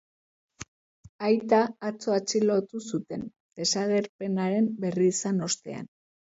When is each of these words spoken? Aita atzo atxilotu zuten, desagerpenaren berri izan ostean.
Aita 1.27 1.59
atzo 1.89 2.15
atxilotu 2.15 2.81
zuten, 2.85 3.27
desagerpenaren 3.61 4.71
berri 4.87 5.13
izan 5.13 5.47
ostean. 5.51 5.87